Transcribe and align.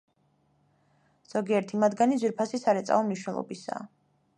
ზოგიერთი 1.33 1.83
მათგანი 1.85 2.21
ძვირფასი 2.25 2.65
სარეწაო 2.67 3.09
მნიშვნელობისაა. 3.11 3.89